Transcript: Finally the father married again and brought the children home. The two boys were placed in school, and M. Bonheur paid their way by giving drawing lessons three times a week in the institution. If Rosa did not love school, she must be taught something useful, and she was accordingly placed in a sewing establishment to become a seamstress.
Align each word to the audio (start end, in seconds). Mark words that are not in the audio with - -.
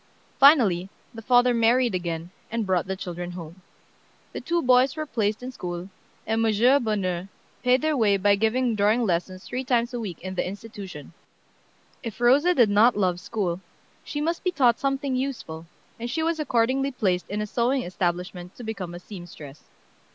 Finally 0.39 0.89
the 1.13 1.21
father 1.21 1.53
married 1.53 1.93
again 1.93 2.31
and 2.49 2.65
brought 2.65 2.87
the 2.87 2.95
children 2.95 3.33
home. 3.33 3.61
The 4.33 4.41
two 4.41 4.63
boys 4.63 4.95
were 4.95 5.05
placed 5.05 5.43
in 5.43 5.51
school, 5.51 5.89
and 6.25 6.43
M. 6.43 6.83
Bonheur 6.83 7.27
paid 7.61 7.83
their 7.83 7.95
way 7.95 8.17
by 8.17 8.33
giving 8.35 8.73
drawing 8.73 9.03
lessons 9.03 9.43
three 9.43 9.63
times 9.63 9.93
a 9.93 9.99
week 9.99 10.17
in 10.21 10.33
the 10.33 10.47
institution. 10.47 11.13
If 12.01 12.19
Rosa 12.19 12.55
did 12.55 12.71
not 12.71 12.97
love 12.97 13.19
school, 13.19 13.61
she 14.03 14.19
must 14.21 14.43
be 14.43 14.49
taught 14.49 14.79
something 14.79 15.15
useful, 15.15 15.67
and 15.99 16.09
she 16.09 16.23
was 16.23 16.39
accordingly 16.39 16.89
placed 16.89 17.29
in 17.29 17.39
a 17.39 17.45
sewing 17.45 17.83
establishment 17.83 18.55
to 18.55 18.63
become 18.63 18.95
a 18.95 18.99
seamstress. 18.99 19.65